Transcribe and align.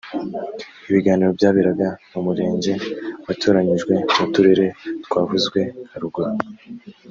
ibiganiro 0.89 1.29
byaberaga 1.37 1.87
mu 2.11 2.19
murenge 2.27 2.71
watoranyijwe 3.25 3.93
mu 4.17 4.25
turere 4.33 4.65
twavuzwe 5.05 5.59
haruguru 5.91 6.31